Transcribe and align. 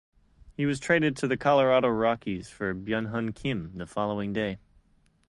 He 0.57 0.65
was 0.65 0.79
traded 0.79 1.15
to 1.17 1.27
the 1.27 1.37
Colorado 1.37 1.87
Rockies 1.89 2.49
for 2.49 2.73
Byung-hyun 2.73 3.35
Kim 3.35 3.77
the 3.77 3.85
following 3.85 4.33
day. 4.33 4.57